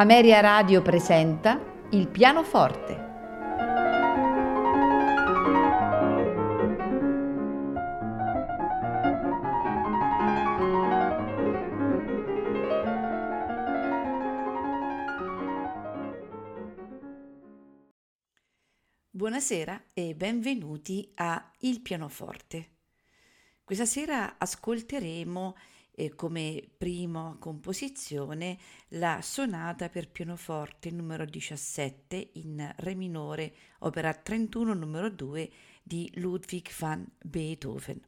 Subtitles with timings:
[0.00, 1.60] Ameria Radio presenta
[1.90, 3.06] Il pianoforte.
[19.10, 22.68] Buonasera e benvenuti a Il pianoforte.
[23.64, 25.56] Questa sera ascolteremo
[25.98, 28.56] eh, come prima composizione
[28.90, 35.50] la sonata per pianoforte numero 17 in Re minore, opera 31 numero 2
[35.82, 38.00] di Ludwig van Beethoven.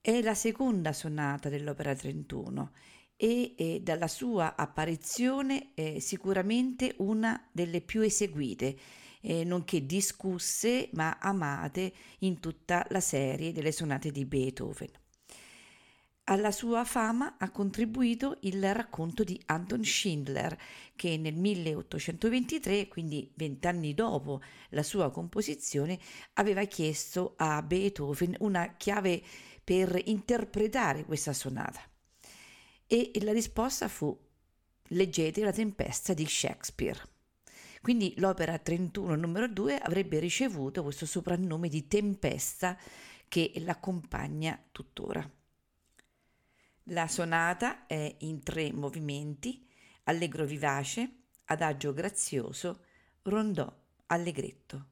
[0.00, 2.72] È la seconda sonata dell'opera 31
[3.16, 8.74] e eh, dalla sua apparizione è sicuramente una delle più eseguite,
[9.20, 15.04] eh, nonché discusse ma amate in tutta la serie delle sonate di Beethoven.
[16.28, 20.58] Alla sua fama ha contribuito il racconto di Anton Schindler,
[20.96, 26.00] che nel 1823, quindi vent'anni dopo la sua composizione,
[26.32, 29.22] aveva chiesto a Beethoven una chiave
[29.62, 31.80] per interpretare questa sonata.
[32.88, 34.18] E la risposta fu
[34.88, 37.00] leggete la tempesta di Shakespeare.
[37.80, 42.76] Quindi l'opera 31 numero 2 avrebbe ricevuto questo soprannome di tempesta
[43.28, 45.35] che l'accompagna tuttora.
[46.90, 49.66] La sonata è in tre movimenti,
[50.04, 52.84] allegro vivace, adagio grazioso,
[53.22, 53.68] rondò
[54.06, 54.90] allegretto.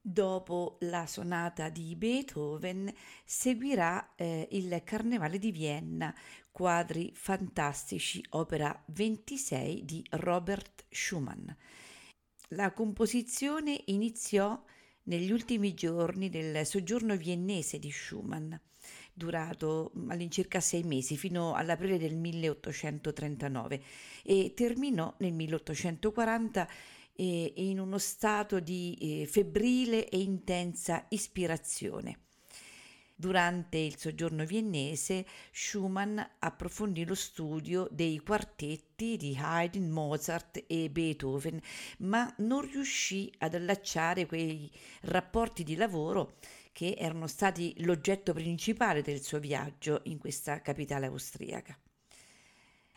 [0.00, 2.90] Dopo la sonata di Beethoven
[3.26, 6.14] seguirà eh, il Carnevale di Vienna,
[6.50, 11.46] quadri fantastici, opera 26 di Robert Schumann.
[12.52, 14.58] La composizione iniziò
[15.02, 18.54] negli ultimi giorni del soggiorno viennese di Schumann
[19.18, 23.82] durato mm, all'incirca sei mesi fino all'aprile del 1839
[24.22, 26.68] e terminò nel 1840
[27.12, 32.20] eh, in uno stato di eh, febbrile e intensa ispirazione.
[33.20, 41.60] Durante il soggiorno viennese, Schumann approfondì lo studio dei quartetti di Haydn, Mozart e Beethoven,
[41.98, 44.70] ma non riuscì ad allacciare quei
[45.00, 46.36] rapporti di lavoro
[46.78, 51.76] che erano stati l'oggetto principale del suo viaggio in questa capitale austriaca.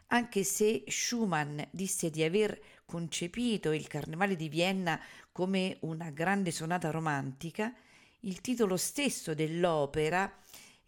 [0.10, 6.92] Anche se Schumann disse di aver concepito il Carnevale di Vienna come una grande sonata
[6.92, 7.74] romantica,
[8.20, 10.32] il titolo stesso dell'opera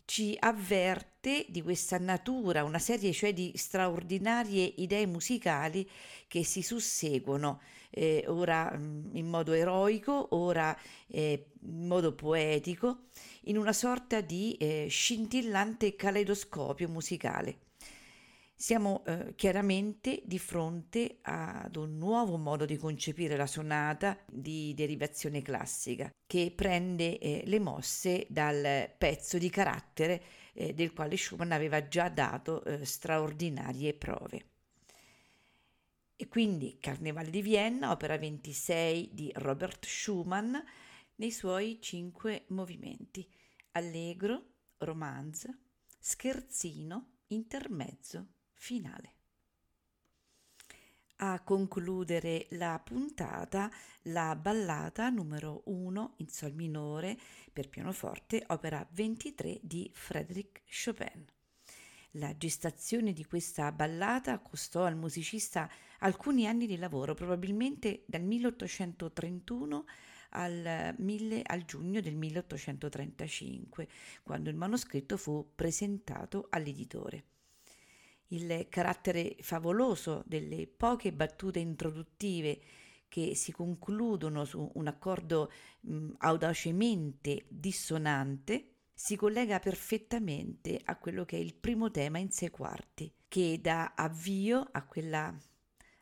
[0.06, 5.90] ci avverte di questa natura, una serie cioè di straordinarie idee musicali
[6.28, 10.78] che si susseguono eh, ora mm, in modo eroico, ora
[11.08, 13.04] eh, in modo poetico,
[13.44, 17.58] in una sorta di eh, scintillante caleidoscopio musicale.
[18.56, 25.42] Siamo eh, chiaramente di fronte ad un nuovo modo di concepire la sonata di derivazione
[25.42, 31.88] classica, che prende eh, le mosse dal pezzo di carattere eh, del quale Schumann aveva
[31.88, 34.46] già dato eh, straordinarie prove.
[36.16, 40.56] E quindi Carnevale di Vienna, opera 26 di Robert Schumann,
[41.16, 43.28] nei suoi cinque movimenti:
[43.72, 45.50] allegro, romanzo,
[46.00, 48.28] scherzino, intermezzo,
[48.64, 49.12] finale.
[51.18, 53.70] A concludere la puntata
[54.04, 57.18] la ballata numero 1 in sol minore
[57.52, 61.26] per pianoforte, opera 23 di Frédéric Chopin.
[62.12, 65.70] La gestazione di questa ballata costò al musicista
[66.00, 69.86] alcuni anni di lavoro, probabilmente dal 1831
[70.30, 73.90] al, mille, al giugno del 1835,
[74.24, 77.26] quando il manoscritto fu presentato all'editore
[78.34, 82.60] il carattere favoloso delle poche battute introduttive
[83.08, 91.38] che si concludono su un accordo mh, audacemente dissonante, si collega perfettamente a quello che
[91.38, 95.36] è il primo tema in sei quarti, che dà avvio a quella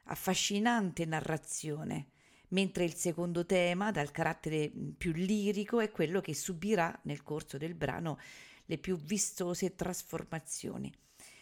[0.05, 2.11] affascinante narrazione,
[2.49, 7.75] mentre il secondo tema, dal carattere più lirico, è quello che subirà nel corso del
[7.75, 8.19] brano
[8.65, 10.93] le più vistose trasformazioni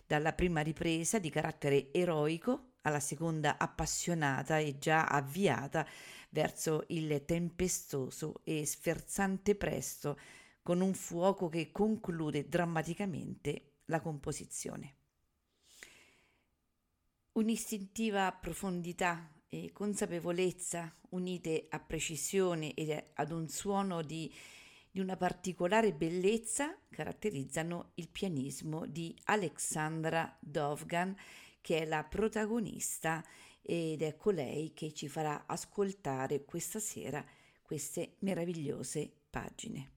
[0.09, 5.87] dalla prima ripresa di carattere eroico alla seconda appassionata e già avviata
[6.31, 10.17] verso il tempestoso e sferzante presto
[10.63, 14.95] con un fuoco che conclude drammaticamente la composizione.
[17.33, 24.33] Un'istintiva profondità e consapevolezza unite a precisione e ad un suono di
[24.91, 31.15] di una particolare bellezza caratterizzano il pianismo di Alexandra Dovgan
[31.61, 33.23] che è la protagonista
[33.61, 37.23] ed è colei che ci farà ascoltare questa sera
[37.61, 39.91] queste meravigliose pagine.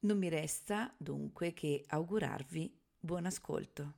[0.00, 3.97] Non mi resta dunque che augurarvi buon ascolto.